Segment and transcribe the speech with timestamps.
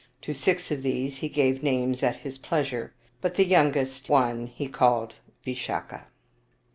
[0.23, 4.67] To six of these he gave names at his pleasure, but the youngest one he
[4.67, 5.13] called
[5.45, 6.07] Visakha.